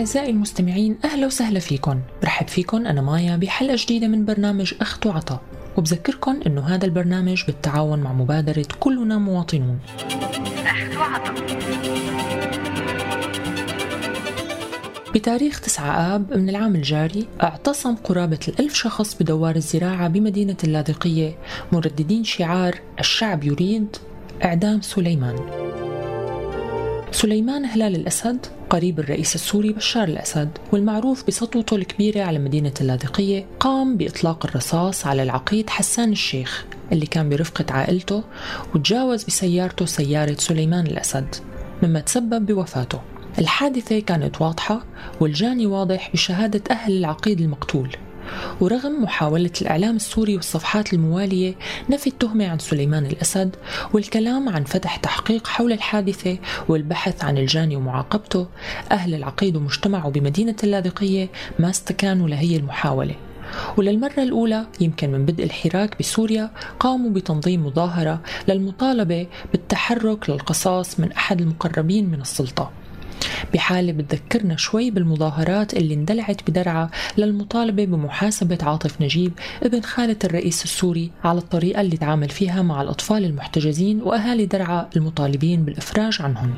أعزائي 0.00 0.30
المستمعين 0.30 0.98
أهلا 1.04 1.26
وسهلا 1.26 1.58
فيكم. 1.58 2.00
برحب 2.22 2.48
فيكم 2.48 2.86
أنا 2.86 3.00
مايا 3.00 3.36
بحلقة 3.36 3.76
جديدة 3.78 4.06
من 4.08 4.24
برنامج 4.24 4.74
أخت 4.80 5.06
وعطا. 5.06 5.40
وبذكركم 5.76 6.40
أنه 6.46 6.60
هذا 6.60 6.84
البرنامج 6.84 7.44
بالتعاون 7.46 7.98
مع 7.98 8.12
مبادرة 8.12 8.66
كلنا 8.80 9.18
مواطنون. 9.18 9.78
أخت 10.66 10.96
وعطا. 10.96 11.34
بتاريخ 15.14 15.60
9 15.60 16.14
آب 16.14 16.36
من 16.36 16.48
العام 16.48 16.74
الجاري 16.74 17.26
اعتصم 17.42 17.94
قرابة 17.94 18.40
الألف 18.48 18.74
شخص 18.74 19.14
بدوار 19.14 19.56
الزراعة 19.56 20.08
بمدينة 20.08 20.56
اللاذقية 20.64 21.38
مرددين 21.72 22.24
شعار 22.24 22.80
الشعب 23.00 23.44
يريد 23.44 23.96
إعدام 24.44 24.80
سليمان. 24.80 25.36
سليمان 27.12 27.64
هلال 27.64 27.96
الأسد 27.96 28.46
قريب 28.70 29.00
الرئيس 29.00 29.34
السوري 29.34 29.72
بشار 29.72 30.08
الأسد 30.08 30.48
والمعروف 30.72 31.26
بسطوته 31.26 31.76
الكبيرة 31.76 32.22
على 32.22 32.38
مدينة 32.38 32.72
اللاذقية 32.80 33.46
قام 33.60 33.96
بإطلاق 33.96 34.46
الرصاص 34.46 35.06
على 35.06 35.22
العقيد 35.22 35.70
حسان 35.70 36.12
الشيخ 36.12 36.64
اللي 36.92 37.06
كان 37.06 37.28
برفقة 37.28 37.64
عائلته 37.70 38.24
وتجاوز 38.74 39.24
بسيارته 39.24 39.86
سيارة 39.86 40.36
سليمان 40.38 40.86
الأسد 40.86 41.34
مما 41.82 42.00
تسبب 42.00 42.46
بوفاته. 42.46 43.00
الحادثة 43.38 44.00
كانت 44.00 44.40
واضحة 44.40 44.84
والجاني 45.20 45.66
واضح 45.66 46.10
بشهادة 46.12 46.62
أهل 46.70 46.98
العقيد 46.98 47.40
المقتول. 47.40 47.96
ورغم 48.60 49.02
محاولة 49.02 49.50
الإعلام 49.62 49.96
السوري 49.96 50.36
والصفحات 50.36 50.92
الموالية 50.92 51.54
نفي 51.90 52.06
التهمة 52.06 52.48
عن 52.48 52.58
سليمان 52.58 53.06
الأسد 53.06 53.56
والكلام 53.92 54.48
عن 54.48 54.64
فتح 54.64 54.96
تحقيق 54.96 55.46
حول 55.46 55.72
الحادثة 55.72 56.38
والبحث 56.68 57.24
عن 57.24 57.38
الجاني 57.38 57.76
ومعاقبته 57.76 58.46
أهل 58.92 59.14
العقيد 59.14 59.56
ومجتمعه 59.56 60.10
بمدينة 60.10 60.56
اللاذقية 60.64 61.28
ما 61.58 61.70
استكانوا 61.70 62.28
لهي 62.28 62.56
المحاولة. 62.56 63.14
وللمرة 63.76 64.18
الأولى 64.18 64.66
يمكن 64.80 65.10
من 65.12 65.26
بدء 65.26 65.44
الحراك 65.44 65.98
بسوريا 65.98 66.50
قاموا 66.80 67.10
بتنظيم 67.10 67.66
مظاهرة 67.66 68.20
للمطالبة 68.48 69.26
بالتحرك 69.52 70.30
للقصاص 70.30 71.00
من 71.00 71.12
أحد 71.12 71.40
المقربين 71.40 72.10
من 72.10 72.20
السلطة. 72.20 72.70
بحالة 73.54 73.92
بتذكرنا 73.92 74.56
شوي 74.56 74.90
بالمظاهرات 74.90 75.74
اللي 75.74 75.94
اندلعت 75.94 76.50
بدرعا 76.50 76.90
للمطالبة 77.18 77.84
بمحاسبة 77.84 78.58
عاطف 78.62 79.02
نجيب 79.02 79.32
ابن 79.62 79.80
خالة 79.80 80.16
الرئيس 80.24 80.64
السوري 80.64 81.10
على 81.24 81.38
الطريقة 81.38 81.80
اللي 81.80 81.96
تعامل 81.96 82.28
فيها 82.28 82.62
مع 82.62 82.82
الأطفال 82.82 83.24
المحتجزين 83.24 84.02
وأهالي 84.02 84.46
درعا 84.46 84.88
المطالبين 84.96 85.64
بالإفراج 85.64 86.22
عنهم. 86.22 86.54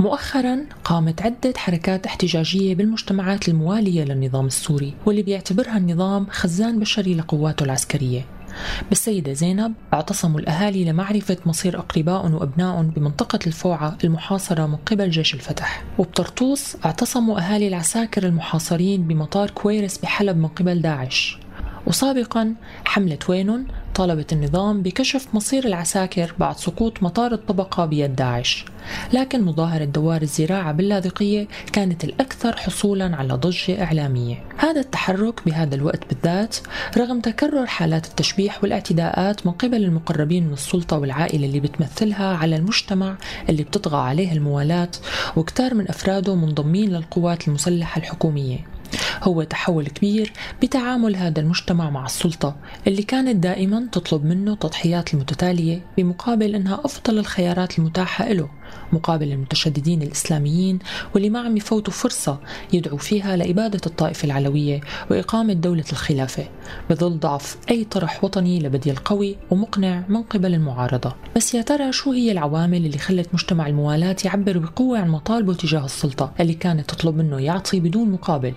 مؤخرا 0.00 0.58
قامت 0.84 1.22
عدة 1.22 1.52
حركات 1.56 2.06
احتجاجية 2.06 2.74
بالمجتمعات 2.74 3.48
الموالية 3.48 4.04
للنظام 4.04 4.46
السوري 4.46 4.94
واللي 5.06 5.22
بيعتبرها 5.22 5.76
النظام 5.76 6.26
خزان 6.30 6.80
بشري 6.80 7.14
لقواته 7.14 7.64
العسكرية. 7.64 8.39
بالسيدة 8.88 9.32
زينب 9.32 9.74
اعتصموا 9.94 10.40
الأهالي 10.40 10.84
لمعرفة 10.84 11.36
مصير 11.46 11.78
أقربائهم 11.78 12.34
وأبنائهم 12.34 12.90
بمنطقة 12.90 13.38
الفوعة 13.46 13.98
المحاصرة 14.04 14.66
من 14.66 14.76
قبل 14.76 15.10
جيش 15.10 15.34
الفتح. 15.34 15.84
وبطرطوس 15.98 16.76
اعتصموا 16.84 17.38
أهالي 17.38 17.68
العساكر 17.68 18.26
المحاصرين 18.26 19.02
بمطار 19.02 19.50
كويرس 19.50 19.98
بحلب 19.98 20.36
من 20.36 20.48
قبل 20.48 20.82
داعش. 20.82 21.38
وسابقا 21.86 22.54
حملة 22.84 23.18
وينون؟ 23.28 23.66
طالبت 24.00 24.32
النظام 24.32 24.82
بكشف 24.82 25.26
مصير 25.34 25.64
العساكر 25.64 26.34
بعد 26.38 26.56
سقوط 26.56 27.02
مطار 27.02 27.32
الطبقة 27.32 27.86
بيد 27.86 28.16
داعش. 28.16 28.64
لكن 29.12 29.42
مظاهرة 29.42 29.84
دوار 29.84 30.22
الزراعة 30.22 30.72
باللاذقية 30.72 31.48
كانت 31.72 32.04
الأكثر 32.04 32.56
حصولا 32.56 33.16
على 33.16 33.34
ضجة 33.34 33.84
إعلامية. 33.84 34.42
هذا 34.56 34.80
التحرك 34.80 35.40
بهذا 35.46 35.74
الوقت 35.74 36.08
بالذات 36.08 36.56
رغم 36.96 37.20
تكرر 37.20 37.66
حالات 37.66 38.06
التشبيح 38.06 38.62
والاعتداءات 38.62 39.46
من 39.46 39.52
قبل 39.52 39.84
المقربين 39.84 40.46
من 40.46 40.52
السلطة 40.52 40.98
والعائلة 40.98 41.46
اللي 41.46 41.60
بتمثلها 41.60 42.36
على 42.36 42.56
المجتمع 42.56 43.16
اللي 43.48 43.62
بتطغى 43.62 43.98
عليه 43.98 44.32
الموالاة 44.32 44.90
وكتار 45.36 45.74
من 45.74 45.88
أفراده 45.88 46.34
منضمين 46.34 46.90
للقوات 46.90 47.48
المسلحة 47.48 47.98
الحكومية. 47.98 48.79
هو 49.22 49.42
تحول 49.42 49.86
كبير 49.86 50.32
بتعامل 50.62 51.16
هذا 51.16 51.40
المجتمع 51.40 51.90
مع 51.90 52.06
السلطة 52.06 52.56
اللي 52.86 53.02
كانت 53.02 53.36
دائما 53.36 53.88
تطلب 53.92 54.24
منه 54.24 54.54
تضحيات 54.54 55.14
المتتالية 55.14 55.82
بمقابل 55.96 56.54
أنها 56.54 56.80
أفضل 56.84 57.18
الخيارات 57.18 57.78
المتاحة 57.78 58.32
له 58.32 58.48
مقابل 58.92 59.32
المتشددين 59.32 60.02
الإسلاميين 60.02 60.78
واللي 61.14 61.30
ما 61.30 61.40
عم 61.40 61.56
يفوتوا 61.56 61.92
فرصة 61.92 62.40
يدعوا 62.72 62.98
فيها 62.98 63.36
لإبادة 63.36 63.80
الطائفة 63.86 64.26
العلوية 64.26 64.80
وإقامة 65.10 65.52
دولة 65.52 65.84
الخلافة 65.92 66.48
بظل 66.90 67.18
ضعف 67.18 67.56
أي 67.70 67.84
طرح 67.84 68.24
وطني 68.24 68.60
لبديل 68.60 68.96
قوي 68.96 69.36
ومقنع 69.50 70.04
من 70.08 70.22
قبل 70.22 70.54
المعارضة. 70.54 71.14
بس 71.36 71.54
يا 71.54 71.62
ترى 71.62 71.92
شو 71.92 72.12
هي 72.12 72.32
العوامل 72.32 72.86
اللي 72.86 72.98
خلت 72.98 73.28
مجتمع 73.32 73.66
الموالاة 73.66 74.16
يعبر 74.24 74.58
بقوة 74.58 74.98
عن 74.98 75.08
مطالبه 75.08 75.54
تجاه 75.54 75.84
السلطة 75.84 76.32
اللي 76.40 76.54
كانت 76.54 76.90
تطلب 76.90 77.16
منه 77.16 77.40
يعطي 77.40 77.80
بدون 77.80 78.10
مقابل؟ 78.10 78.54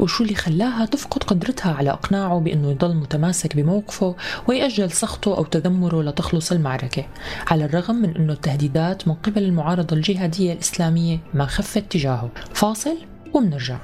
وشو 0.00 0.24
اللي 0.24 0.34
خلاها 0.34 0.86
تفقد 0.86 1.22
قدرتها 1.22 1.72
على 1.72 1.90
إقناعه 1.90 2.40
بأنه 2.40 2.70
يضل 2.70 2.94
متماسك 2.96 3.56
بموقفه 3.56 4.16
ويأجل 4.48 4.90
سخطه 4.90 5.36
أو 5.36 5.44
تذمره 5.44 6.02
لتخلص 6.02 6.52
المعركة 6.52 7.06
على 7.46 7.64
الرغم 7.64 7.94
من 7.94 8.16
أنه 8.16 8.32
التهديدات 8.32 9.08
من 9.08 9.14
قبل 9.14 9.42
المعارضة 9.42 9.96
الجهادية 9.96 10.52
الإسلامية 10.52 11.18
ما 11.34 11.46
خفت 11.46 11.92
تجاهه. 11.92 12.30
فاصل 12.54 12.96
ومنرجع 13.34 13.78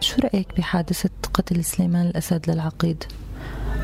شو 0.00 0.16
رأيك 0.24 0.48
بحادثة 0.56 1.10
قتل 1.34 1.64
سليمان 1.64 2.06
الأسد 2.06 2.50
للعقيد؟ 2.50 3.04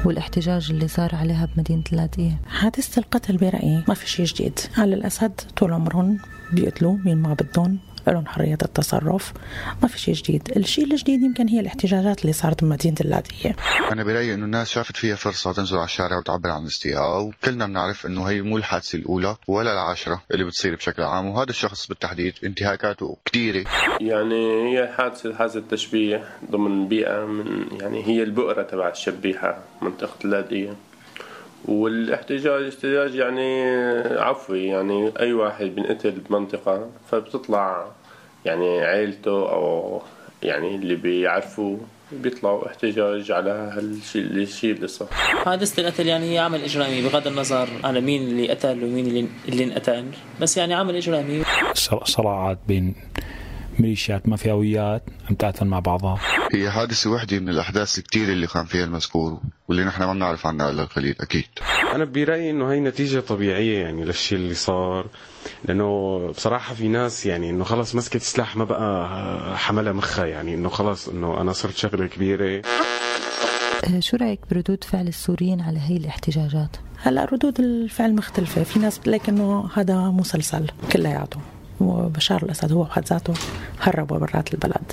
والاحتجاج 0.05 0.71
اللي 0.71 0.89
صار 0.89 1.15
عليها 1.15 1.49
بمدينة 1.57 1.83
اللاذقية 1.93 2.41
حادثة 2.49 3.01
القتل 3.01 3.37
برأيي 3.37 3.85
ما 3.89 3.95
في 3.95 4.09
شيء 4.09 4.27
جديد. 4.27 4.59
على 4.79 4.95
الأسد 4.95 5.41
طول 5.57 5.73
عمرهم 5.73 6.19
بيقتلوا 6.53 6.97
مين 7.05 7.17
ما 7.17 7.35
بدهم 7.35 7.79
لهم 8.13 8.27
حرية 8.27 8.59
التصرف. 8.63 9.33
ما 9.83 9.89
في 9.89 9.99
شيء 9.99 10.15
جديد. 10.15 10.53
الشيء 10.57 10.85
الجديد 10.85 11.23
يمكن 11.23 11.49
هي 11.49 11.61
الاحتجاجات 11.61 12.23
اللي 12.23 12.33
صارت 12.33 12.65
بمدينة 12.65 12.97
اللاذقية 13.01 13.57
أنا 13.93 14.05
برأيي 14.05 14.35
إنه 14.35 14.45
الناس 14.45 14.71
شافت 14.71 14.97
فيها 14.97 15.17
فرصة 15.17 15.53
تنزل 15.53 15.77
على 15.77 15.85
الشارع 15.85 16.19
وتعبر 16.19 16.51
عن 16.51 16.67
استياء 16.67 17.23
وكلنا 17.23 17.67
بنعرف 17.67 18.07
إنه 18.07 18.25
هي 18.25 18.43
مو 18.43 18.57
الحادثة 18.57 18.99
الأولى 18.99 19.37
ولا 19.49 19.73
العاشرة 19.73 20.23
اللي 20.31 20.45
بتصير 20.45 20.75
بشكل 20.77 21.03
عام 21.03 21.27
وهذا 21.27 21.51
الشخص 21.51 21.87
بالتحديد 21.87 22.35
انتهاكاته 22.45 23.17
كثيرة. 23.25 23.65
يعني 24.01 24.69
هي 24.71 24.89
حادثة 24.97 25.35
حادثة 25.35 25.63
تشبيه 25.71 26.25
ضمن 26.51 26.89
بيئة 26.89 27.25
من 27.25 27.67
يعني 27.81 28.05
هي 28.07 28.23
البؤرة 28.23 28.63
تبع 28.63 28.89
الشبيحة 28.89 29.59
منطقة 29.83 30.17
اللاذقية 30.25 30.75
والاحتجاج 31.65 32.65
احتجاج 32.65 33.15
يعني 33.15 33.62
عفوي 34.19 34.67
يعني 34.67 35.12
أي 35.21 35.33
واحد 35.33 35.65
بنقتل 35.67 36.11
بمنطقة 36.11 36.91
فبتطلع 37.11 37.87
يعني 38.44 38.81
عيلته 38.81 39.53
أو 39.53 40.03
يعني 40.43 40.75
اللي 40.75 40.94
بيعرفوه 40.94 41.81
بيطلعوا 42.12 42.67
احتجاج 42.67 43.33
على 43.33 43.50
هالشيء 43.50 44.23
الشيء 44.23 44.75
اللي 44.75 44.88
صار. 44.88 45.09
حادثة 45.44 45.81
القتل 45.83 46.06
يعني 46.06 46.35
هي 46.35 46.38
عمل 46.38 46.62
إجرامي 46.62 47.03
بغض 47.03 47.27
النظر 47.27 47.69
على 47.85 48.00
مين 48.00 48.23
اللي 48.23 48.49
قتل 48.49 48.85
ومين 48.85 49.06
اللي 49.06 49.29
اللي 49.49 49.65
انقتل 49.65 50.05
بس 50.41 50.56
يعني 50.56 50.75
عمل 50.75 50.97
إجرامي. 50.97 51.43
صراعات 52.05 52.59
بين 52.69 52.94
ميليشيات 53.81 54.29
مافياويات 54.29 55.03
عم 55.31 55.35
تقاتل 55.35 55.67
مع 55.67 55.79
بعضها. 55.79 56.19
هي 56.53 56.71
حادثة 56.71 57.11
وحدة 57.11 57.38
من 57.38 57.49
الأحداث 57.49 57.99
الكثيرة 57.99 58.32
اللي 58.32 58.47
كان 58.47 58.65
فيها 58.65 58.85
المذكور 58.85 59.41
واللي 59.69 59.85
نحن 59.85 60.03
ما 60.05 60.12
بنعرف 60.12 60.47
عنها 60.47 60.71
إلا 60.71 60.82
القليل 60.82 61.17
أكيد. 61.21 61.44
أنا 61.94 62.05
برأيي 62.05 62.50
إنه 62.50 62.73
هي 62.73 62.81
نتيجة 62.81 63.21
طبيعية 63.21 63.79
يعني 63.82 64.05
للشيء 64.05 64.38
اللي 64.38 64.55
صار 64.55 65.06
لأنه 65.65 66.19
بصراحة 66.29 66.75
في 66.75 66.88
ناس 66.88 67.26
يعني 67.26 67.50
إنه 67.50 67.65
خلص 67.65 67.94
مسكت 67.94 68.23
سلاح 68.23 68.56
ما 68.56 68.65
بقى 68.65 69.59
حملها 69.59 69.93
مخها 69.93 70.26
يعني 70.26 70.55
إنه 70.55 70.69
خلص 70.69 71.09
إنه 71.09 71.41
أنا 71.41 71.53
صرت 71.53 71.76
شغلة 71.76 72.06
كبيرة. 72.06 72.62
أه، 73.85 74.00
شو 74.00 74.17
رأيك 74.17 74.41
بردود 74.50 74.85
فعل 74.85 75.09
السوريين 75.09 75.61
على 75.61 75.79
هي 75.81 75.97
الاحتجاجات؟ 75.97 76.76
هلا 77.03 77.25
ردود 77.25 77.61
الفعل 77.61 78.15
مختلفة. 78.15 78.62
في 78.62 78.79
ناس 78.79 78.99
بتقول 78.99 79.15
لك 79.15 79.29
إنه 79.29 79.69
هذا 79.75 79.97
مسلسل 79.97 80.67
كلياته. 80.93 81.41
وبشار 81.81 82.43
الأسد 82.43 82.73
هو 82.73 82.82
بحد 82.82 83.05
ذاته 83.06 83.35
هربوا 83.81 84.19
برات 84.19 84.55
البلد. 84.55 84.93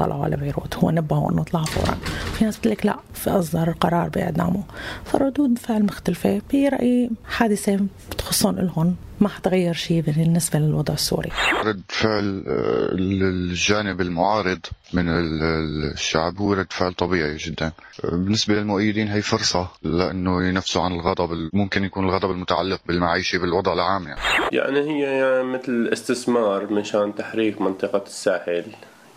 طلعوا 0.00 0.24
على 0.24 0.36
بيروت 0.36 0.76
هو 0.76 0.90
نبهوا 0.90 1.30
انه 1.30 1.42
طلع 1.42 1.64
فورا. 1.64 1.94
في 2.38 2.44
ناس 2.44 2.58
بتقول 2.58 2.72
لك 2.72 2.86
لا 2.86 2.96
في 3.14 3.30
أصدر 3.30 3.70
قرار 3.80 4.08
بإعدامه. 4.08 4.62
فردود 5.04 5.58
فعل 5.58 5.82
مختلفة. 5.82 6.42
برايي 6.52 7.10
حادثة 7.28 7.80
خصوصا 8.20 8.52
لهم 8.52 8.96
ما 9.20 9.28
حتغير 9.28 9.74
شيء 9.74 10.00
بالنسبة 10.00 10.58
للوضع 10.58 10.94
السوري. 10.94 11.30
رد 11.64 11.82
فعل 11.88 12.44
آه، 12.46 12.88
الجانب 12.92 14.00
المعارض 14.00 14.58
من 14.92 15.04
الشعب 15.08 16.36
هو 16.36 16.52
رد 16.52 16.72
فعل 16.72 16.92
طبيعي 16.94 17.36
جدا. 17.36 17.72
بالنسبة 18.04 18.54
للمؤيدين 18.54 19.08
هي 19.08 19.22
فرصة 19.22 19.68
لأنه 19.82 20.48
ينفسوا 20.48 20.82
عن 20.82 20.92
الغضب 20.92 21.50
ممكن 21.52 21.84
يكون 21.84 22.04
الغضب 22.04 22.30
المتعلق 22.30 22.80
بالمعيشة 22.86 23.38
بالوضع 23.38 23.72
العام 23.72 24.08
يعني, 24.08 24.20
يعني 24.52 24.80
هي 24.80 25.00
يعني 25.00 25.44
مثل 25.44 25.90
استثمار 25.92 26.72
مشان 26.72 27.14
تحريك 27.14 27.60
منطقة 27.60 28.02
الساحل. 28.06 28.64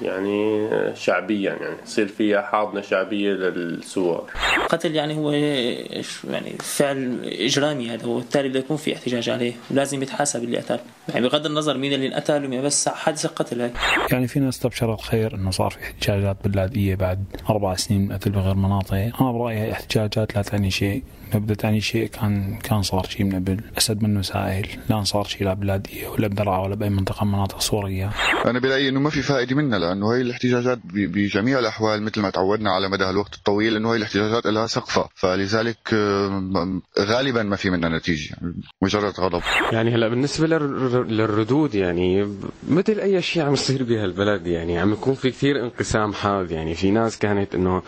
يعني 0.02 0.70
شعبيا 0.96 1.52
يعني 1.62 1.76
يصير 1.84 2.08
فيها 2.08 2.42
حاضنة 2.42 2.82
شعبية 2.82 3.34
للثوار 3.34 4.30
القتل 4.58 4.96
يعني 4.96 5.16
هو 5.18 5.32
يعني 5.32 6.54
فعل 6.60 7.20
إجرامي 7.24 7.90
هذا 7.90 8.06
وبالتالي 8.06 8.50
بده 8.50 8.60
يكون 8.60 8.78
في 8.78 8.96
احتجاج 8.96 9.30
عليه 9.30 9.54
ولازم 9.72 10.04
يتحاسب 10.04 10.44
اللي 10.44 10.58
قتل. 10.58 10.80
يعني 11.10 11.28
بغض 11.28 11.46
النظر 11.46 11.78
مين 11.78 11.94
اللي 11.94 12.08
انقتل 12.08 12.62
بس 12.62 12.90
حادثة 12.90 13.30
قتل 13.30 13.62
هيك. 13.62 13.74
يعني 14.12 14.28
في 14.28 14.40
ناس 14.40 14.60
تبشر 14.60 14.94
الخير 14.94 15.36
إنه 15.36 15.52
صار 15.52 15.70
في 15.72 15.84
احتجاجات 15.84 16.38
باللاذقيه 16.44 16.96
بعد 16.96 17.26
أربع 17.50 17.76
سنين 17.76 18.02
من 18.02 18.14
قتل 18.14 18.32
بغير 18.32 18.56
مناطق. 18.56 18.96
أنا 18.96 19.32
برأيي 19.32 19.72
احتجاجات 19.72 20.36
لا 20.36 20.42
تعني 20.42 20.72
شيء. 20.72 21.04
نبدا 21.36 21.54
تعني 21.54 21.82
شيء 21.82 22.08
كان 22.08 22.58
كان 22.64 22.82
صار 22.82 23.06
شيء 23.10 23.26
من 23.26 23.36
قبل. 23.36 23.62
أسد 23.78 24.04
منه 24.04 24.22
سائل. 24.22 24.68
لا 24.90 25.04
صار 25.04 25.24
شيء 25.24 25.48
لا 25.48 25.54
بلادية 25.54 26.08
ولا 26.08 26.28
بدرعا 26.28 26.60
ولا 26.60 26.76
بأي 26.76 26.90
منطقة 26.90 27.26
من 27.26 27.32
مناطق 27.32 27.60
سوريا 27.60 28.10
أنا 28.46 28.60
برأيي 28.60 28.90
إنه 28.90 29.00
ما 29.00 29.10
في 29.10 29.22
فائدة 29.22 29.56
منها 29.56 29.80
لأنه 29.84 30.14
هي 30.14 30.22
الاحتجاجات 30.22 30.80
بجميع 30.94 31.60
الأحوال 31.60 32.04
مثل 32.04 32.22
ما 32.22 32.30
تعودنا 32.30 32.72
على 32.72 32.90
مدى 32.90 33.10
الوقت 33.10 33.34
الطويل 33.36 33.76
إنه 33.76 33.92
هي 33.92 33.98
الاحتجاجات 33.98 34.46
لها 34.46 34.68
سقفة. 34.68 35.10
فلذلك 35.16 35.78
آه، 35.94 36.82
غالبا 37.00 37.44
ما 37.44 37.56
في 37.56 37.70
منها 37.70 37.90
نتيجة. 37.90 38.36
مجرد 38.82 39.14
غضب. 39.20 39.42
يعني 39.72 39.96
هلأ 39.96 40.08
بالنسبة 40.08 40.48
للردود 40.48 41.76
يعني 41.76 42.38
مثل 42.70 43.00
أي 43.00 43.22
شيء 43.22 43.44
عم 43.44 43.54
يصير 43.54 43.84
بهالبلد 43.84 44.48
يعني 44.48 44.80
عم 44.80 44.94
يكون 44.94 45.14
في 45.14 45.32
كثير 45.32 45.64
انقسام 45.64 46.14
حاد. 46.14 46.52
يعني 46.52 46.76
في 46.76 46.92
ناس 46.92 47.18
كانت 47.18 47.56
إنه 47.56 47.82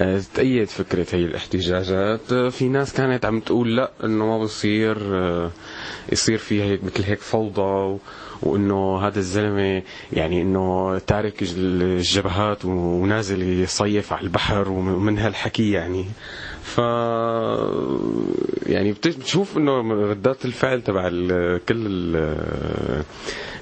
آه، 0.00 0.22
تأيد 0.34 0.68
فكرة 0.68 1.06
هي 1.12 1.24
الاحتجاجات. 1.24 2.32
آه، 2.32 2.48
في 2.48 2.68
ناس 2.68 2.92
كانت 2.92 3.24
عم 3.24 3.40
تقول 3.40 3.76
لأ 3.76 3.90
إنه 4.04 4.26
ما 4.26 4.38
بصير 4.38 4.96
يصير 6.12 6.38
في 6.38 6.62
هيك 6.62 6.84
مثل 6.84 7.04
هيك 7.04 7.20
فوضى 7.20 7.98
وإنه 8.42 8.98
هذا 8.98 9.18
الزلمة 9.18 9.82
يعني 10.12 10.42
إنه 10.42 10.98
تارك 10.98 11.34
الجبهات 11.42 12.64
ونازل 12.64 13.42
يصيف 13.42 14.12
على 14.12 14.22
البحر 14.22 14.68
ومن 14.68 15.18
هالحكي 15.18 15.70
يعني. 15.70 16.04
ف 16.62 16.78
يعني 18.66 18.92
بتشوف 18.92 19.56
إنه 19.58 19.80
ردات 20.10 20.44
الفعل 20.44 20.82
تبع 20.82 21.08
كل 21.68 22.16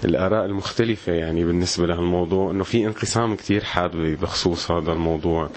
الآراء 0.05 0.45
المختلفة 0.47 1.13
يعني 1.13 1.45
بالنسبة 1.45 1.87
لهالموضوع 1.87 2.51
إنه 2.51 2.65
في 2.65 2.87
انقسام 2.87 3.37
كثير 3.37 3.65
حاد 3.65 3.91
بخصوص 3.97 4.71
هذا 4.71 4.93
الموضوع. 4.93 5.51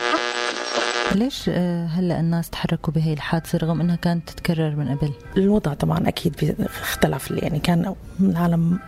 ليش 1.15 1.49
آه، 1.49 1.85
هلا 1.85 2.19
الناس 2.19 2.49
تحركوا 2.49 2.93
بهي 2.93 3.13
الحادثة 3.13 3.57
رغم 3.57 3.81
إنها 3.81 3.95
كانت 3.95 4.29
تتكرر 4.29 4.75
من 4.75 4.97
قبل؟ 4.97 5.11
الوضع 5.37 5.73
طبعا 5.73 6.07
أكيد 6.07 6.55
اختلف 6.59 7.31
يعني 7.31 7.59
كان 7.59 7.95
العالم 8.19 8.79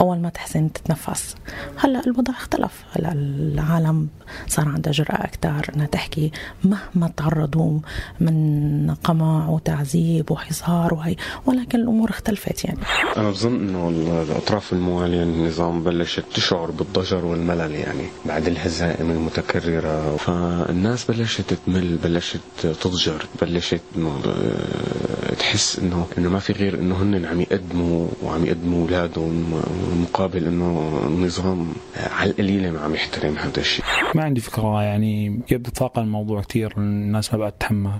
أول 0.00 0.18
ما 0.18 0.28
تحسن 0.28 0.72
تتنفس. 0.72 1.34
هلا 1.76 2.06
الوضع 2.06 2.32
اختلف. 2.32 2.84
هلا 2.92 3.12
العالم 3.12 4.08
صار 4.48 4.68
عندها 4.68 4.92
جرأة 4.92 5.24
أكثر 5.24 5.70
إنها 5.74 5.86
تحكي 5.86 6.32
مهما 6.64 7.12
تعرضوا 7.16 7.80
من 8.20 8.94
قمع 9.04 9.48
وتعذيب 9.48 10.30
وحصار 10.30 10.94
وهي 10.94 11.16
ولكن 11.46 11.80
الأمور 11.80 12.10
اختلفت 12.10 12.64
يعني. 12.64 12.78
أنا 13.16 13.30
بظن 13.30 13.54
إنه 13.54 13.88
الأطراف 14.22 14.72
الموالية 14.72 15.24
للنظام 15.24 15.84
بلشت 15.84 16.24
تشعر 16.34 16.70
بالضجر 16.70 17.24
والملل 17.24 17.74
يعني 17.74 18.04
بعد 18.26 18.46
الهزائم 18.46 19.10
المتكررة. 19.10 20.16
فالناس 20.16 21.04
بلشت 21.04 21.52
تمل 21.66 21.96
بلشت 21.96 22.40
تضجر 22.62 23.26
بلشت 23.42 23.80
آه، 23.98 25.34
تحس 25.38 25.78
إنه 25.78 26.06
إنه 26.18 26.28
ما 26.30 26.38
في 26.38 26.52
غير 26.52 26.74
إنه 26.74 27.02
هن 27.02 27.24
عم 27.24 27.40
يقدموا 27.40 28.08
وعم 28.22 28.46
يقدموا 28.46 28.82
أولادهم 28.82 29.62
مقابل 30.02 30.46
إنه 30.46 31.00
النظام 31.06 31.72
على 31.96 32.30
القليله 32.30 32.70
ما 32.70 32.80
عم 32.80 32.94
يحترم 32.94 33.38
هذا 33.38 33.60
الشيء. 33.60 33.84
ما 34.14 34.24
عندي 34.24 34.40
فكرة 34.40 34.82
يعني 34.82 35.40
يبدو 35.50 35.70
طاقه 35.70 36.02
الموضوع 36.02 36.42
كثير 36.42 36.74
الناس 36.76 37.32
ما 37.32 37.38
بقت 37.38 37.54
تتحمل 37.58 37.90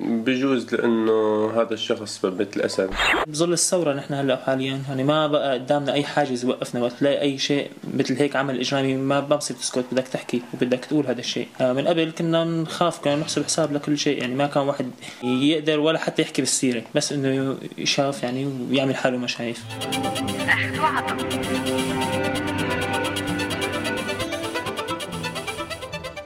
بجوز 0.00 0.74
لأنه 0.74 1.50
هذا 1.56 1.74
الشخص 1.74 2.24
مثل 2.24 2.60
اسد 2.60 2.90
بظل 3.26 3.52
الثورة 3.52 3.94
نحن 3.94 4.14
هلأ 4.14 4.36
حاليا 4.36 4.82
يعني 4.88 5.04
ما 5.04 5.26
بقى 5.26 5.54
قدامنا 5.58 5.92
أي 5.92 6.04
حاجز 6.04 6.44
يوقفنا 6.44 6.82
وقت 6.82 6.92
تلاقي 6.92 7.20
أي 7.20 7.38
شيء 7.38 7.70
مثل 7.94 8.16
هيك 8.16 8.36
عمل 8.36 8.60
إجرامي 8.60 8.96
ما 8.96 9.20
بصير 9.20 9.56
تسكت 9.56 9.84
بدك 9.92 10.08
تحكي 10.08 10.42
وبدك 10.54 10.84
تقول 10.84 11.06
هذا 11.06 11.20
الشيء. 11.20 11.48
آه، 11.60 11.72
من 11.72 11.86
قبل 11.88 12.12
كنا 12.18 12.44
نخاف 12.44 13.04
كنا 13.10 13.20
نحسب 13.20 13.44
حساب 13.44 13.72
لكل 13.72 13.98
شيء 13.98 14.18
يعني 14.18 14.34
ما 14.34 14.46
كان 14.46 14.62
واحد 14.62 14.90
يقدر 15.22 15.80
ولا 15.80 15.98
حتى 15.98 16.22
يحكي 16.22 16.42
بالسيرة 16.42 16.82
بس 16.94 17.12
إنه 17.12 17.56
يشاف 17.78 18.22
يعني 18.22 18.46
ويعمل 18.70 18.96
حاله 18.96 19.18
ما 19.18 19.26
شايف. 19.26 19.64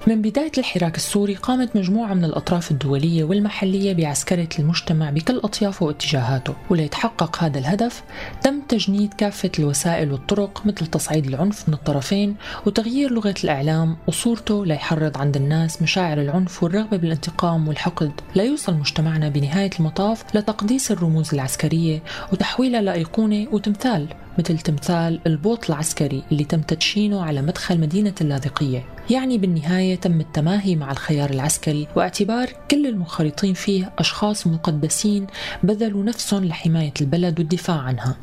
من 0.07 0.23
بداية 0.23 0.53
الحراك 0.59 0.97
السوري 0.97 1.35
قامت 1.35 1.77
مجموعة 1.77 2.15
من 2.15 2.25
الأطراف 2.25 2.71
الدولية 2.71 3.25
والمحلية 3.25 3.93
بعسكرة 3.93 4.49
المجتمع 4.59 5.11
بكل 5.11 5.37
أطيافه 5.45 5.87
واتجاهاته 5.87 6.55
وليتحقق 6.71 7.43
هذا 7.43 7.59
الهدف 7.59 8.03
تم 8.43 8.61
تجنيد 8.69 9.15
كافة 9.15 9.51
الوسائل 9.59 10.13
والطرق 10.13 10.63
مثل 10.67 10.87
تصعيد 10.87 11.27
العنف 11.27 11.69
من 11.69 11.75
الطرفين 11.75 12.37
وتغيير 12.67 13.13
لغة 13.13 13.35
الإعلام 13.45 13.97
وصورته 14.07 14.67
ليحرض 14.67 15.19
عند 15.19 15.37
الناس 15.37 15.83
مشاعر 15.83 16.21
العنف 16.21 16.63
والرغبة 16.63 16.97
بالانتقام 16.97 17.69
والحقد. 17.69 18.13
ليوصل 18.37 18.75
مجتمعنا 18.75 19.29
بنهاية 19.29 19.71
المطاف 19.81 20.37
لتقديس 20.37 20.91
الرموز 20.91 21.35
العسكرية 21.35 22.03
وتحويلها 22.33 22.81
لأيقونة 22.81 23.47
وتمثال. 23.53 24.09
مثل 24.39 24.59
تمثال 24.59 25.21
البوط 25.27 25.71
العسكري 25.71 26.23
اللي 26.33 26.45
تم 26.45 26.61
تدشينه 26.61 27.23
على 27.23 27.43
مدخل 27.43 27.81
مدينة 27.81 28.15
اللاذقية. 28.21 28.85
يعني 29.11 29.39
بالنهاية 29.39 29.95
تم 29.95 30.21
التماهي 30.21 30.77
مع 30.77 30.93
الخيار 30.93 31.31
العسكري 31.31 31.89
واعتبار 31.97 32.49
كل 32.71 32.87
المنخرطين 32.87 33.55
فيه 33.55 33.93
أشخاص 33.99 34.47
مقدسين 34.47 35.27
بذلوا 35.63 36.05
نفسهم 36.05 36.45
لحماية 36.45 36.93
البلد 37.01 37.39
والدفاع 37.39 37.81
عنها. 37.81 38.17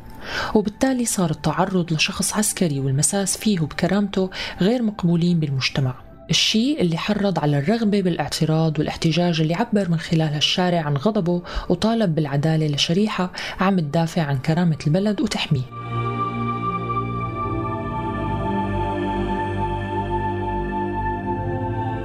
وبالتالي 0.54 1.04
صار 1.04 1.30
التعرض 1.30 1.92
لشخص 1.92 2.34
عسكري 2.34 2.80
والمساس 2.80 3.36
فيه 3.36 3.58
بكرامته 3.60 4.30
غير 4.60 4.82
مقبولين 4.82 5.40
بالمجتمع. 5.40 5.94
الشيء 6.30 6.80
اللي 6.80 6.96
حرض 6.96 7.38
على 7.38 7.58
الرغبة 7.58 8.00
بالاعتراض 8.00 8.78
والاحتجاج 8.78 9.40
اللي 9.40 9.54
عبر 9.54 9.88
من 9.88 9.98
خلالها 9.98 10.38
الشارع 10.38 10.80
عن 10.80 10.96
غضبه 10.96 11.42
وطالب 11.68 12.14
بالعدالة 12.14 12.66
لشريحة 12.66 13.32
عم 13.60 13.80
تدافع 13.80 14.22
عن 14.22 14.38
كرامة 14.38 14.78
البلد 14.86 15.20
وتحميه. 15.20 15.81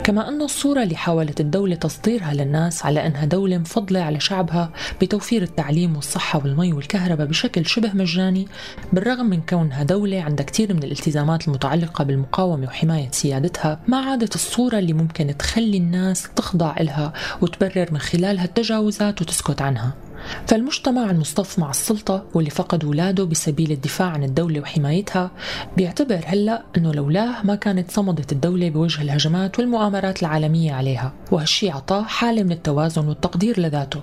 كما 0.08 0.28
أن 0.28 0.42
الصورة 0.42 0.84
اللي 0.84 0.96
حاولت 0.96 1.42
الدولة 1.42 1.76
تصديرها 1.76 2.34
للناس 2.34 2.86
على 2.86 3.08
أنها 3.08 3.26
دولة 3.26 3.58
مفضلة 3.58 4.00
على 4.00 4.20
شعبها 4.20 4.72
بتوفير 5.02 5.42
التعليم 5.42 5.96
والصحة 5.96 6.40
والمي 6.40 6.74
والكهرباء 6.74 7.28
بشكل 7.28 7.66
شبه 7.66 7.94
مجاني 7.94 8.48
بالرغم 8.94 9.26
من 9.26 9.42
كونها 9.42 9.84
دولة 9.84 10.22
عندها 10.22 10.46
كثير 10.46 10.74
من 10.74 10.84
الالتزامات 10.84 11.48
المتعلقة 11.48 12.04
بالمقاومة 12.04 12.68
وحماية 12.68 13.10
سيادتها 13.12 13.80
ما 13.88 13.98
عادت 13.98 14.36
الصورة 14.36 14.80
اللي 14.80 14.94
ممكن 14.94 15.38
تخلي 15.38 15.78
الناس 15.78 16.28
تخضع 16.36 16.76
إلها 16.80 17.14
وتبرر 17.42 17.88
من 17.92 18.00
خلالها 18.00 18.46
التجاوزات 18.46 19.22
وتسكت 19.22 19.62
عنها. 19.62 20.07
فالمجتمع 20.48 21.12
المصطف 21.12 21.60
مع 21.60 21.70
السلطة 21.70 22.26
واللي 22.34 22.50
فقد 22.50 22.84
أولاده 22.86 23.24
بسبيل 23.24 23.72
الدفاع 23.72 24.08
عن 24.08 24.24
الدولة 24.24 24.60
وحمايتها 24.60 25.32
بيعتبر 25.78 26.22
هلأ 26.26 26.64
أنه 26.78 26.92
لولاه 26.92 27.44
ما 27.44 27.56
كانت 27.56 27.92
صمدت 27.92 28.32
الدولة 28.32 28.70
بوجه 28.70 29.02
الهجمات 29.02 29.60
والمؤامرات 29.60 30.22
العالمية 30.22 30.74
عليها 30.74 31.14
وهالشي 31.32 31.70
عطاه 31.70 32.04
حالة 32.04 32.44
من 32.44 32.52
التوازن 32.52 33.08
والتقدير 33.08 33.60
لذاته. 33.60 34.02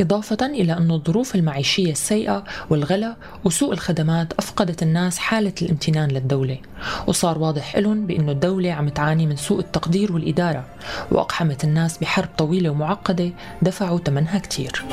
إضافة 0.00 0.46
إلى 0.46 0.72
أن 0.72 0.90
الظروف 0.90 1.34
المعيشية 1.34 1.92
السيئة 1.92 2.44
والغلا 2.70 3.16
وسوء 3.44 3.72
الخدمات 3.72 4.32
أفقدت 4.32 4.82
الناس 4.82 5.18
حالة 5.18 5.52
الامتنان 5.62 6.10
للدولة. 6.10 6.58
وصار 7.06 7.38
واضح 7.38 7.76
لهم 7.76 8.06
بأنه 8.06 8.32
الدولة 8.32 8.72
عم 8.72 8.88
تعاني 8.88 9.26
من 9.26 9.36
سوء 9.36 9.58
التقدير 9.60 10.12
والإدارة 10.12 10.64
وأقحمت 11.10 11.64
الناس 11.64 11.98
بحرب 11.98 12.28
طويلة 12.38 12.70
ومعقدة 12.70 13.30
دفعوا 13.62 13.98
ثمنها 13.98 14.38
كتير. 14.38 14.84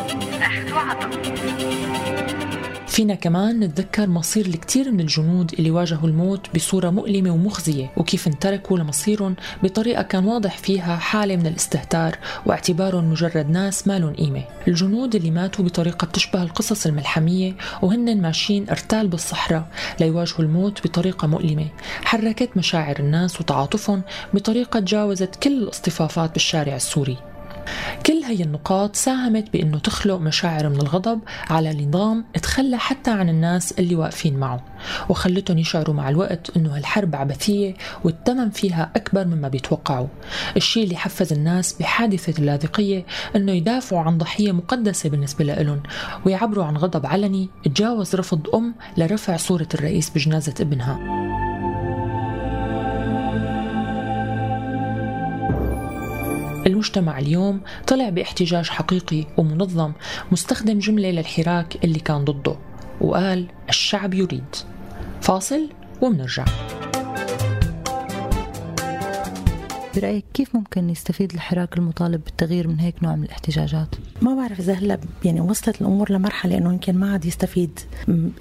فينا 2.87 3.15
كمان 3.15 3.59
نتذكر 3.59 4.09
مصير 4.09 4.45
الكثير 4.45 4.91
من 4.91 4.99
الجنود 4.99 5.53
اللي 5.53 5.71
واجهوا 5.71 6.07
الموت 6.07 6.55
بصورة 6.55 6.89
مؤلمة 6.89 7.31
ومخزية 7.31 7.91
وكيف 7.97 8.27
انتركوا 8.27 8.79
لمصيرهم 8.79 9.35
بطريقة 9.63 10.03
كان 10.03 10.25
واضح 10.25 10.57
فيها 10.57 10.95
حالة 10.95 11.35
من 11.35 11.47
الاستهتار 11.47 12.17
واعتبارهم 12.45 13.11
مجرد 13.11 13.49
ناس 13.49 13.87
ما 13.87 13.99
لهم 13.99 14.13
قيمة. 14.13 14.43
الجنود 14.67 15.15
اللي 15.15 15.31
ماتوا 15.31 15.65
بطريقة 15.65 16.05
بتشبه 16.05 16.43
القصص 16.43 16.85
الملحمية 16.85 17.55
وهن 17.81 18.21
ماشيين 18.21 18.69
ارتال 18.69 19.07
بالصحراء 19.07 19.67
ليواجهوا 19.99 20.39
الموت 20.39 20.87
بطريقة 20.87 21.27
مؤلمة. 21.27 21.67
حركت 22.03 22.49
مشاعر 22.57 22.99
الناس 22.99 23.41
وتعاطفهم 23.41 24.01
بطريقة 24.33 24.79
تجاوزت 24.79 25.35
كل 25.35 25.63
الاصطفافات 25.63 26.33
بالشارع 26.33 26.75
السوري. 26.75 27.17
كل 28.05 28.23
هي 28.23 28.43
النقاط 28.43 28.95
ساهمت 28.95 29.53
بأنه 29.53 29.79
تخلق 29.79 30.15
مشاعر 30.15 30.69
من 30.69 30.75
الغضب 30.75 31.19
على 31.49 31.71
النظام 31.71 32.25
تخلى 32.41 32.77
حتى 32.77 33.11
عن 33.11 33.29
الناس 33.29 33.71
اللي 33.71 33.95
واقفين 33.95 34.37
معه 34.37 34.63
وخلتهم 35.09 35.57
يشعروا 35.57 35.95
مع 35.95 36.09
الوقت 36.09 36.57
أنه 36.57 36.77
هالحرب 36.77 37.15
عبثية 37.15 37.73
والثمن 38.03 38.49
فيها 38.49 38.91
أكبر 38.95 39.25
مما 39.25 39.47
بيتوقعوا. 39.47 40.07
الشيء 40.57 40.83
اللي 40.83 40.95
حفز 40.95 41.33
الناس 41.33 41.73
بحادثة 41.73 42.39
اللاذقية 42.39 43.05
أنه 43.35 43.51
يدافعوا 43.51 44.01
عن 44.01 44.17
ضحية 44.17 44.51
مقدسة 44.51 45.09
بالنسبة 45.09 45.45
لهم 45.45 45.83
ويعبروا 46.25 46.65
عن 46.65 46.77
غضب 46.77 47.05
علني 47.05 47.49
تجاوز 47.65 48.15
رفض 48.15 48.55
أم 48.55 48.75
لرفع 48.97 49.37
صورة 49.37 49.67
الرئيس 49.73 50.09
بجنازة 50.09 50.53
ابنها. 50.59 51.44
المجتمع 56.67 57.19
اليوم 57.19 57.61
طلع 57.87 58.09
باحتجاج 58.09 58.69
حقيقي 58.69 59.25
ومنظم 59.37 59.91
مستخدم 60.31 60.79
جملة 60.79 61.11
للحراك 61.11 61.83
اللي 61.83 61.99
كان 61.99 62.25
ضده 62.25 62.55
وقال 63.01 63.47
الشعب 63.69 64.13
يريد. 64.13 64.55
فاصل 65.21 65.69
ومنرجع. 66.01 66.45
برأيك 69.95 70.25
كيف 70.33 70.55
ممكن 70.55 70.89
يستفيد 70.89 71.33
الحراك 71.33 71.77
المطالب 71.77 72.23
بالتغيير 72.23 72.67
من 72.67 72.79
هيك 72.79 73.03
نوع 73.03 73.15
من 73.15 73.23
الاحتجاجات؟ 73.23 73.87
ما 74.21 74.35
بعرف 74.35 74.59
إذا 74.59 74.73
هلا 74.73 74.99
يعني 75.23 75.41
وصلت 75.41 75.81
الأمور 75.81 76.11
لمرحلة 76.11 76.57
إنه 76.57 76.73
يمكن 76.73 76.95
ما 76.95 77.11
عاد 77.11 77.25
يستفيد 77.25 77.79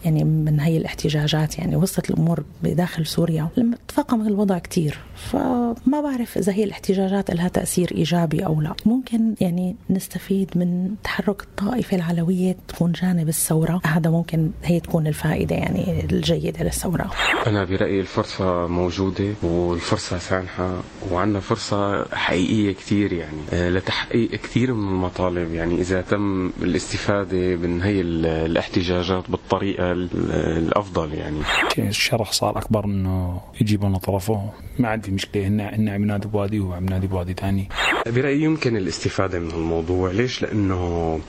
يعني 0.05 0.25
من 0.25 0.61
هي 0.61 0.77
الاحتجاجات. 0.77 1.59
يعني 1.59 1.77
وصلت 1.77 2.11
الأمور 2.11 2.45
بداخل 2.63 3.07
سوريا 3.07 3.49
لما 3.57 3.77
تفاقم 3.89 4.27
الوضع 4.27 4.59
كتير. 4.59 4.99
فما 5.15 6.01
بعرف 6.03 6.39
إذا 6.39 6.53
هي 6.53 6.65
الاحتجاجات 6.65 7.31
لها 7.31 7.49
تأثير 7.49 7.93
إيجابي 7.95 8.47
أو 8.47 8.61
لا. 8.61 8.75
ممكن 8.87 9.35
يعني 9.41 9.77
نستفيد 9.91 10.51
من 10.57 10.95
تحرك 11.05 11.43
الطائفة 11.43 11.97
العلوية 11.97 12.57
تكون 12.69 12.93
جانب 12.93 13.29
الثورة. 13.29 13.81
هذا 13.85 14.11
ممكن 14.11 14.51
هي 14.65 14.81
تكون 14.81 15.07
الفائدة 15.07 15.57
يعني 15.57 16.05
الجيدة 16.05 16.65
للثورة. 16.65 17.11
أنا 17.47 17.65
برأيي 17.65 18.01
الفرصة 18.01 18.67
موجودة 18.67 19.35
والفرصة 19.43 20.19
سانحة 20.19 20.81
وعندنا 21.13 21.41
فرصة 21.45 22.05
حقيقية 22.15 22.73
كثير 22.73 23.13
يعني. 23.13 23.39
آه، 23.53 23.71
لتحقيق 23.71 24.31
كثير 24.31 24.75
من 24.75 24.89
المطالب 24.89 25.53
يعني. 25.55 25.81
إذا 25.81 26.01
تم 26.01 26.51
الاستفادة 26.63 27.57
من 27.57 27.83
هي 27.83 28.01
الاحتجاجات 28.01 29.31
بالطريقة 29.31 29.93
الأفضل 29.93 31.15
يعني. 31.15 31.39
الشرح 31.79 32.33
صار 32.33 32.59
أكبر 32.59 32.85
أنه 32.85 33.41
يجيبون 33.61 33.97
طرفه. 33.97 34.51
ما 34.79 34.89
عندي 34.89 35.11
مشكلة. 35.11 35.47
هن 35.47 35.61
هن 35.61 35.89
عم 35.89 36.03
ينادوا 36.03 36.31
بوادي 36.31 36.61
وعم 36.61 36.87
ينادي 36.87 37.07
بوادي 37.07 37.35
ثاني 37.35 37.69
برأيي 38.07 38.43
يمكن 38.43 38.77
الاستفادة 38.77 39.39
من 39.39 39.51
الموضوع. 39.51 40.11
ليش؟ 40.11 40.43
لأنه 40.43 41.21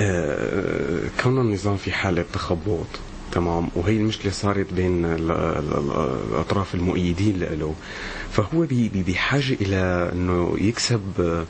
آه، 0.00 1.00
كون 1.22 1.40
النظام 1.40 1.76
في 1.76 1.92
حالة 1.92 2.24
تخبط 2.32 2.86
تمام. 3.34 3.68
وهي 3.74 3.96
المشكلة 3.96 4.32
صارت 4.32 4.72
بين 4.72 5.04
الأطراف 5.04 6.74
المؤيدين 6.74 7.38
له. 7.40 7.74
فهو 8.30 8.66
بحاجة 9.08 9.52
إلى 9.60 10.10
إنه 10.12 10.56
يكسب 10.60 11.44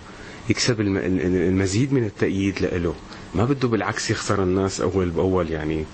يكسب 0.51 0.81
المزيد 0.81 1.93
من 1.93 2.05
التأييد 2.05 2.63
له. 2.63 2.95
ما 3.35 3.45
بده 3.45 3.69
بالعكس 3.69 4.11
يخسر 4.11 4.43
الناس 4.43 4.81
أول 4.81 5.11
بأول 5.11 5.51
يعني. 5.51 5.85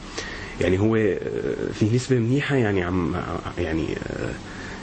يعني 0.61 0.79
هو 0.79 0.95
في 1.73 1.91
نسبة 1.95 2.19
منيحة 2.19 2.57
يعني 2.57 2.83
عم 2.83 3.15
يعني 3.59 3.87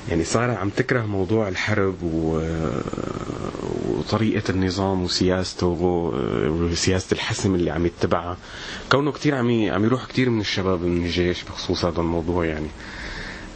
يعني 0.10 0.24
صار 0.24 0.52
عم 0.52 0.70
تكره 0.70 1.06
موضوع 1.06 1.48
الحرب 1.48 2.04
و... 2.04 2.42
وطريقة 3.90 4.52
النظام 4.52 5.04
وسياسته 5.04 5.68
وسياسة 5.68 7.14
الحسم 7.14 7.56
اللي 7.56 7.72
عم 7.72 7.86
يتبعها 7.86 8.38
كونه 8.92 9.12
كثير 9.12 9.36
عم. 9.36 9.48
عم 9.72 9.84
يروح 9.86 10.06
كثير 10.06 10.30
من 10.30 10.42
الشباب 10.42 10.82
من 10.82 11.06
الجيش 11.06 11.44
بخصوص 11.44 11.86
هذا 11.86 12.00
الموضوع 12.02 12.46
يعني 12.46 12.68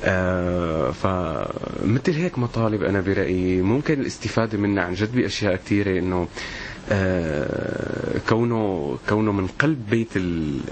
آه 0.04 0.92
فمثل 0.92 2.12
هيك 2.14 2.40
مطالب 2.40 2.84
أنا 2.84 3.02
برأيي 3.02 3.62
ممكن 3.62 4.02
الاستفادة 4.02 4.58
منها 4.58 4.84
عن 4.84 4.94
جد 4.94 5.16
بأشياء 5.16 5.56
كثيره 5.56 6.00
إنه 6.00 6.28
آه 6.90 8.18
كونه 8.30 8.98
كونه 9.10 9.32
من 9.32 9.48
قلب 9.48 9.90
بيت 9.90 10.08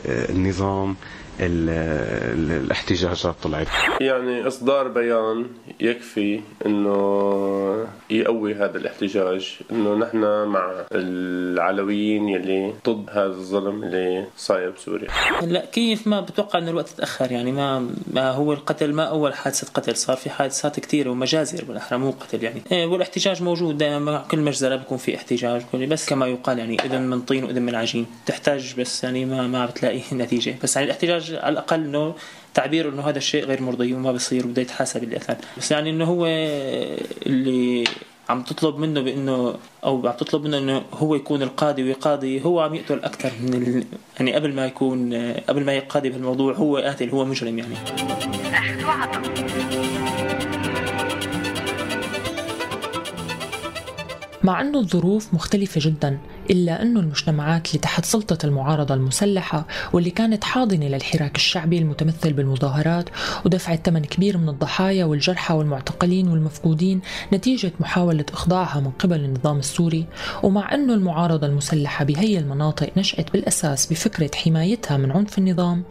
النظام 0.06 0.96
الاحتجاجات 1.42 3.36
طلعت. 3.44 3.68
يعني 4.02 4.48
إصدار 4.48 4.88
بيان 4.88 5.46
يكفي 5.80 6.42
إنه 6.66 7.88
يقوي 8.10 8.54
هذا 8.56 8.78
الاحتجاج 8.78 9.58
إنه 9.72 9.96
نحن 9.96 10.18
مع 10.48 10.72
العلويين 10.92 12.30
يلي 12.30 12.74
ضد 12.88 13.10
هذا 13.10 13.26
الظلم 13.26 13.84
اللي 13.84 14.26
صاير 14.38 14.70
بسوريا. 14.70 15.08
لا 15.42 15.66
كيف 15.66 16.08
ما 16.08 16.22
بتوقع 16.22 16.60
إنه 16.60 16.70
الوقت 16.72 16.90
تأخر؟ 16.90 17.32
يعني 17.32 17.52
ما 17.52 17.90
ما 18.14 18.32
هو 18.32 18.54
القتل 18.54 18.94
ما 18.94 19.04
أول 19.04 19.34
حادثة 19.34 19.68
قتل 19.74 19.96
صار 19.96 20.18
في 20.18 20.30
حادثات 20.30 20.80
كثيره 20.80 21.10
ومجازر 21.10 21.66
بالأحرى 21.66 21.98
مو 22.00 22.12
قتل 22.12 22.44
يعني. 22.44 22.62
إيه، 22.72 22.86
والاحتجاج 22.86 23.44
موجود 23.44 23.78
دائما 23.78 24.00
مع 24.00 24.24
كل 24.32 24.40
مجزرة 24.40 24.76
بيكون 24.76 24.98
في 24.98 25.16
احتجاج 25.16 25.62
بس 25.74 26.10
كما 26.10 26.28
يقال 26.28 26.60
يعني 26.60 26.78
إذن 26.86 27.02
من 27.02 27.22
طين 27.22 27.44
وإذن 27.44 27.62
من 27.62 27.76
عجين. 27.76 28.06
تحتاج 28.26 28.76
بس 28.80 29.04
يعني 29.04 29.26
ما 29.26 29.48
ما 29.48 29.66
بتلاقي 29.66 30.02
نتيجة. 30.14 30.56
بس 30.64 30.76
يعني 30.76 30.86
الاحتجاج 30.86 31.29
على 31.34 31.54
الأقل 31.54 31.84
إنه 31.84 32.16
تعبير 32.54 32.90
إنه 32.90 33.02
هذا 33.02 33.18
الشيء 33.18 33.46
غير 33.46 33.62
مرضي 33.62 33.94
وما 33.94 34.12
بصير 34.12 34.48
وبده 34.48 34.62
يتحاسب 34.62 35.04
الاثر 35.04 35.36
بس 35.58 35.72
يعني 35.72 35.90
إنه 35.90 36.06
هو 36.06 36.26
اللي 37.26 37.84
عم 38.30 38.42
تطلب 38.44 38.78
منه 38.78 39.02
بإنه 39.02 39.56
أو 39.84 40.08
عم 40.08 40.14
تطلب 40.14 40.44
منه 40.44 40.58
إنه 40.58 40.84
هو 40.94 41.16
يكون 41.16 41.42
القاضي 41.42 41.84
ويقاضي 41.84 42.44
هو 42.46 42.60
عم 42.60 42.76
يقتل 42.76 43.00
أكثر 43.04 43.32
من 43.42 43.54
ال... 43.54 43.84
يعني 44.20 44.34
قبل 44.34 44.54
ما 44.54 44.66
يكون 44.66 45.14
قبل 45.50 45.66
ما 45.66 45.74
يقاضي 45.74 46.10
بهالموضوع 46.10 46.54
هو 46.54 46.78
قاتل 46.78 47.10
هو 47.10 47.26
مجرم 47.26 47.60
يعني. 47.60 47.76
مع 54.44 54.62
أنه 54.62 54.80
الظروف 54.80 55.34
مختلفة 55.34 55.82
جدا 55.84 56.20
إلا 56.52 56.82
أن 56.82 56.98
المجتمعات 56.98 57.68
اللي 57.68 57.80
تحت 57.80 58.06
سلطة 58.06 58.46
المعارضة 58.46 58.94
المسلحة 58.94 59.68
واللي 59.94 60.10
كانت 60.10 60.44
حاضنة 60.44 60.88
للحراك 60.88 61.36
الشعبي 61.36 61.78
المتمثل 61.80 62.34
بالمظاهرات 62.34 63.10
ودفع 63.46 63.76
ثمن 63.76 64.02
كبير 64.06 64.38
من 64.38 64.50
الضحايا 64.50 65.06
والجرحى 65.06 65.54
والمعتقلين 65.54 66.28
والمفقودين 66.28 67.02
نتيجة 67.34 67.72
محاولة 67.80 68.26
إخضاعها 68.34 68.80
من 68.80 68.92
قبل 68.92 69.16
النظام 69.20 69.60
السوري 69.60 70.06
ومع 70.44 70.74
أنه 70.74 70.94
المعارضة 70.94 71.48
المسلحة 71.48 72.06
بهي 72.06 72.38
المناطق 72.38 72.90
نشأت 72.98 73.34
بالأساس 73.34 73.86
بفكرة 73.88 74.32
حمايتها 74.36 74.98
من 74.98 75.12
عنف 75.12 75.38
النظام 75.38 75.84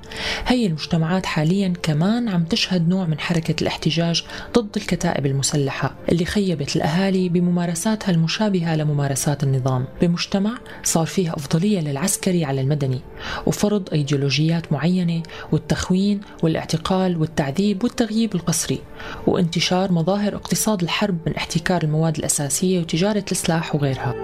هي 0.47 0.67
المجتمعات 0.67 1.27
حاليا 1.27 1.73
كمان 1.83 2.29
عم 2.29 2.45
تشهد 2.45 2.89
نوع 2.89 3.07
من 3.07 3.19
حركة 3.19 3.63
الاحتجاج 3.63 4.25
ضد 4.59 4.77
الكتائب 4.77 5.27
المسلحة 5.27 5.95
اللي 6.13 6.25
خيبت 6.25 6.77
الأهالي 6.77 7.29
بممارساتها 7.29 8.11
المشابهة 8.13 8.77
لممارسات 8.77 9.43
النظام 9.43 9.85
بمجتمع 10.03 10.48
صار 10.85 11.07
فيه 11.07 11.35
أفضلية 11.35 11.81
للعسكري 11.81 12.45
على 12.45 12.61
المدني 12.61 13.01
وفرض 13.47 13.89
أيديولوجيات 13.93 14.73
معينة 14.73 15.23
والتخوين 15.53 16.21
والاعتقال 16.43 17.17
والتعذيب 17.17 17.85
والتغييب 17.85 18.35
القسري 18.35 18.81
وانتشار 19.27 19.93
مظاهر 19.93 20.35
اقتصاد 20.35 20.83
الحرب 20.83 21.19
من 21.27 21.35
احتكار 21.37 21.83
المواد 21.83 22.19
الأساسية 22.19 22.81
وتجارة 22.81 23.25
السلاح 23.33 23.75
وغيرها. 23.75 24.15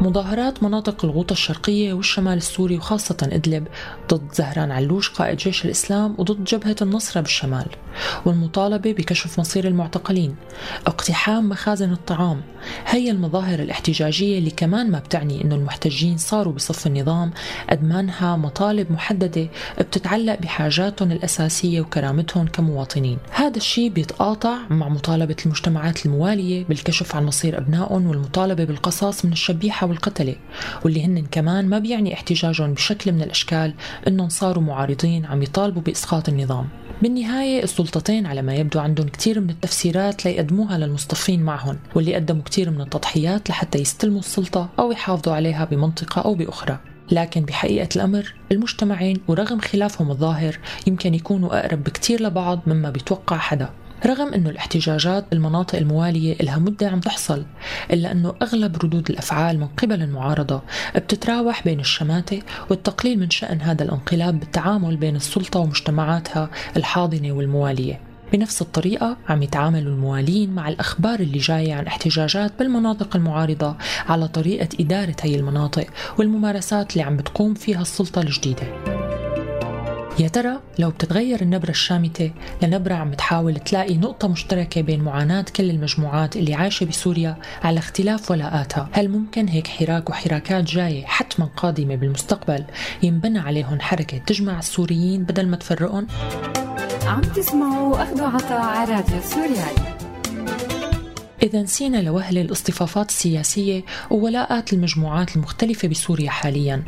مظاهرات 0.00 0.62
مناطق 0.62 1.04
الغوطة 1.04 1.32
الشرقية 1.32 1.92
والشمال 1.92 2.36
السوري 2.36 2.76
وخاصة 2.76 3.16
إدلب 3.22 3.68
ضد 4.10 4.32
زهران 4.34 4.70
علوش 4.70 5.10
قائد 5.10 5.36
جيش 5.36 5.64
الإسلام 5.64 6.14
وضد 6.18 6.44
جبهة 6.44 6.76
النصرة 6.82 7.20
بالشمال. 7.20 7.66
والمطالبة 8.24 8.92
بكشف 8.92 9.40
مصير 9.40 9.66
المعتقلين. 9.68 10.36
اقتحام 10.86 11.48
مخازن 11.48 11.92
الطعام. 11.92 12.42
هي 12.86 13.10
المظاهر 13.10 13.58
الاحتجاجية 13.58 14.38
اللي 14.38 14.50
كمان 14.50 14.90
ما 14.90 14.98
بتعني 14.98 15.44
أنه 15.44 15.54
المحتجين 15.54 16.16
صاروا 16.16 16.52
بصف 16.52 16.86
النظام 16.86 17.30
قد 17.70 17.84
ما 17.84 18.00
أنها 18.00 18.36
مطالب 18.36 18.92
محددة 18.92 19.48
بتتعلق 19.78 20.40
بحاجاتهم 20.40 21.12
الأساسية 21.12 21.80
وكرامتهم 21.80 22.46
كمواطنين. 22.46 23.18
هذا 23.30 23.56
الشيء 23.56 23.88
بيتقاطع 23.90 24.56
مع 24.70 24.88
مطالبة 24.88 25.36
المجتمعات 25.46 26.06
الموالية 26.06 26.64
بالكشف 26.64 27.16
عن 27.16 27.24
مصير 27.26 27.58
أبنائهم 27.58 28.06
والمطالبة 28.06 28.64
بالقصاص 28.64 29.24
من 29.24 29.32
الشبيحة 29.32 29.86
والقتلة 29.86 30.36
واللي 30.84 31.04
هن 31.04 31.26
كمان 31.30 31.68
ما 31.68 31.78
بيعني 31.78 32.14
احتجاجهم 32.14 32.74
بشكل 32.74 33.12
من 33.12 33.22
الأشكال 33.22 33.74
أنهم 34.08 34.28
صاروا 34.28 34.62
معارضين 34.62 35.26
عم 35.26 35.42
يطالبوا 35.42 35.82
بإسقاط 35.82 36.28
النظام. 36.28 36.68
بالنهاية 37.02 37.64
السلطتين 37.86 38.26
على 38.26 38.42
ما 38.42 38.54
يبدو 38.54 38.80
عندهم 38.80 39.08
كثير 39.08 39.40
من 39.40 39.50
التفسيرات 39.50 40.24
ليقدموها 40.24 40.78
للمصطفين 40.78 41.42
معهم 41.42 41.78
واللي 41.94 42.14
قدموا 42.14 42.42
كثير 42.42 42.70
من 42.70 42.80
التضحيات 42.80 43.50
لحتى 43.50 43.78
يستلموا 43.78 44.18
السلطة 44.18 44.68
أو 44.78 44.92
يحافظوا 44.92 45.34
عليها 45.34 45.64
بمنطقة 45.64 46.22
أو 46.22 46.34
بأخرى. 46.34 46.78
لكن 47.10 47.44
بحقيقة 47.44 47.88
الأمر 47.96 48.34
المجتمعين 48.52 49.20
ورغم 49.28 49.60
خلافهم 49.60 50.10
الظاهر 50.10 50.58
يمكن 50.86 51.14
يكونوا 51.14 51.60
أقرب 51.60 51.84
بكتير 51.84 52.22
لبعض 52.22 52.60
مما 52.66 52.90
بيتوقع 52.90 53.38
حدا. 53.38 53.70
رغم 54.06 54.34
أنه 54.34 54.50
الاحتجاجات 54.50 55.24
بالمناطق 55.30 55.78
الموالية 55.78 56.36
لها 56.40 56.58
مدة 56.58 56.88
عم 56.88 57.00
تحصل 57.00 57.44
إلا 57.92 58.12
أنه 58.12 58.34
أغلب 58.42 58.76
ردود 58.84 59.10
الأفعال 59.10 59.60
من 59.60 59.66
قبل 59.66 60.02
المعارضة 60.02 60.62
بتتراوح 60.96 61.64
بين 61.64 61.80
الشماتة 61.80 62.42
والتقليل 62.70 63.18
من 63.18 63.30
شأن 63.30 63.60
هذا 63.60 63.84
الانقلاب 63.84 64.40
بالتعامل 64.40 64.96
بين 64.96 65.16
السلطة 65.16 65.60
ومجتمعاتها 65.60 66.50
الحاضنة 66.76 67.32
والموالية. 67.32 68.00
بنفس 68.32 68.62
الطريقة 68.62 69.16
عم 69.28 69.42
يتعاملوا 69.42 69.92
الموالين 69.92 70.54
مع 70.54 70.68
الأخبار 70.68 71.20
اللي 71.20 71.38
جاية 71.38 71.74
عن 71.74 71.86
احتجاجات 71.86 72.52
بالمناطق 72.58 73.16
المعارضة 73.16 73.76
على 74.08 74.28
طريقة 74.28 74.68
إدارة 74.80 75.16
هي 75.22 75.34
المناطق 75.34 75.86
والممارسات 76.18 76.92
اللي 76.92 77.02
عم 77.02 77.16
بتقوم 77.16 77.54
فيها 77.54 77.82
السلطة 77.82 78.20
الجديدة. 78.20 78.95
يا 80.18 80.28
ترى 80.28 80.60
لو 80.78 80.90
بتتغير 80.90 81.42
النبرة 81.42 81.70
الشامتة 81.70 82.30
لنبرة 82.62 82.94
عم 82.94 83.14
تحاول 83.14 83.54
تلاقي 83.54 83.96
نقطة 83.96 84.28
مشتركة 84.28 84.80
بين 84.80 85.00
معاناة 85.02 85.44
كل 85.56 85.70
المجموعات 85.70 86.36
اللي 86.36 86.54
عايشة 86.54 86.86
بسوريا 86.86 87.36
على 87.62 87.78
اختلاف 87.78 88.30
ولاءاتها؟ 88.30 88.88
هل 88.92 89.08
ممكن 89.08 89.48
هيك 89.48 89.66
حراك 89.66 90.10
وحراكات 90.10 90.64
جاية 90.64 91.04
حتما 91.06 91.46
قادمة 91.56 91.94
بالمستقبل 91.94 92.64
ينبنى 93.02 93.38
عليهم 93.38 93.80
حركة 93.80 94.18
تجمع 94.18 94.58
السوريين 94.58 95.24
بدل 95.24 95.48
ما 95.48 95.56
تفرقهم؟ 95.56 96.06
عم 97.06 97.20
تسمعوا 97.20 98.02
أخذ 98.02 98.22
عطاء 98.22 98.60
على 98.60 98.94
راديو 98.94 99.20
سوريالي 99.22 99.96
إذا 101.42 101.62
نسينا 101.62 101.96
لوهلة 102.02 102.40
الاصطفافات 102.40 103.08
السياسية 103.08 103.84
وولاءات 104.10 104.72
المجموعات 104.72 105.36
المختلفة 105.36 105.88
بسوريا 105.88 106.30
حاليا. 106.30 106.82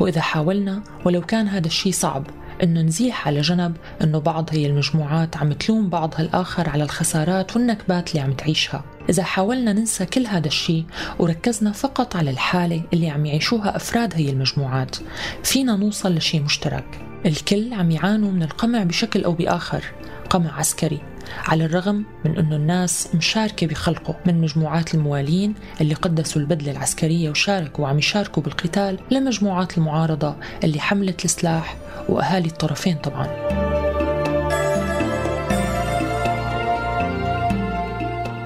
وإذا 0.00 0.20
حاولنا 0.20 0.82
ولو 1.04 1.20
كان 1.20 1.48
هذا 1.48 1.66
الشيء 1.66 1.92
صعب 1.92 2.26
أنه 2.62 2.80
نزيح 2.80 3.28
على 3.28 3.40
جنب 3.40 3.76
أنه 4.02 4.18
بعض 4.18 4.48
هي 4.52 4.66
المجموعات 4.66 5.36
عم 5.36 5.52
تلوم 5.52 5.88
بعضها 5.88 6.20
الآخر 6.20 6.68
على 6.68 6.84
الخسارات 6.84 7.56
والنكبات 7.56 8.10
اللي 8.10 8.20
عم 8.20 8.32
تعيشها. 8.32 8.84
إذا 9.08 9.22
حاولنا 9.22 9.72
ننسى 9.72 10.06
كل 10.06 10.26
هذا 10.26 10.46
الشيء 10.46 10.84
وركزنا 11.18 11.72
فقط 11.72 12.16
على 12.16 12.30
الحالة 12.30 12.82
اللي 12.92 13.10
عم 13.10 13.26
يعيشوها 13.26 13.76
أفراد 13.76 14.14
هي 14.14 14.30
المجموعات 14.30 14.96
فينا 15.44 15.76
نوصل 15.76 16.14
لشيء 16.14 16.42
مشترك. 16.42 17.06
الكل 17.26 17.74
عم 17.74 17.90
يعانوا 17.90 18.30
من 18.30 18.42
القمع 18.42 18.82
بشكل 18.82 19.24
أو 19.24 19.32
بآخر 19.32 19.84
قمع 20.30 20.58
عسكري 20.58 21.09
على 21.48 21.64
الرغم 21.64 22.04
من 22.24 22.38
أنه 22.38 22.56
الناس 22.56 23.08
مشاركة 23.14 23.66
بخلقه 23.66 24.14
من 24.26 24.40
مجموعات 24.40 24.94
الموالين 24.94 25.54
اللي 25.80 25.94
قدسوا 25.94 26.42
البدلة 26.42 26.72
العسكرية 26.72 27.30
وشاركوا 27.30 27.84
وعم 27.84 27.98
يشاركوا 27.98 28.42
بالقتال 28.42 28.98
لمجموعات 29.10 29.78
المعارضة 29.78 30.36
اللي 30.64 30.80
حملت 30.80 31.24
السلاح 31.24 31.76
وأهالي 32.08 32.48
الطرفين 32.48 32.96
طبعاً. 32.96 33.26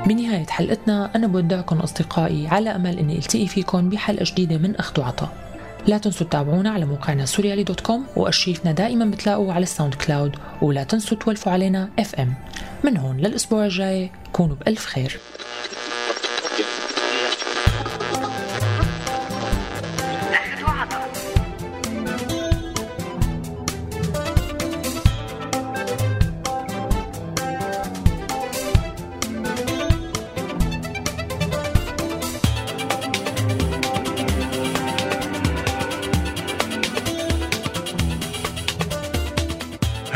بنهاية 0.06 0.46
حلقتنا 0.46 1.10
أنا 1.16 1.26
بودعكم 1.26 1.78
أصدقائي 1.78 2.48
على 2.48 2.70
أمل 2.70 2.98
أني 2.98 3.16
ألتقي 3.18 3.46
فيكم 3.46 3.88
بحلقة 3.88 4.24
جديدة 4.24 4.58
من 4.58 4.76
أخذ 4.76 5.00
وعطاء. 5.00 5.32
لا 5.86 5.99
تنسوا 5.99 6.26
تتابعونا 6.26 6.70
على 6.70 6.84
موقعنا 6.84 7.25
سوريالي 7.25 7.64
dot 7.64 7.80
com 7.80 8.06
وأرشيفنا 8.16 8.73
دائما 8.73 9.04
بتلاقوه 9.04 9.52
على 9.52 9.62
الساوند 9.62 9.94
كلاود 9.94 10.36
ولا 10.62 10.84
تنسوا 10.84 11.18
تولفوا 11.18 11.52
علينا 11.52 11.88
FM 11.99 12.34
من 12.84 12.97
هون 12.97 13.16
للأسبوع 13.16 13.64
الجاي. 13.64 14.10
كونوا 14.32 14.56
بألف 14.56 14.86
خير. 14.86 15.20